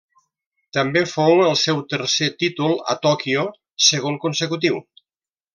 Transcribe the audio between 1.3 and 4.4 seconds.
el seu tercer títol a Tòquio, segon